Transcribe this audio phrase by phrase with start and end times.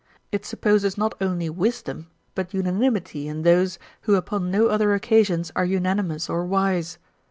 [0.31, 5.63] It supposes not only wisdom, but unanimity in those, who upon no other occasions are
[5.63, 6.97] unanimous or wise.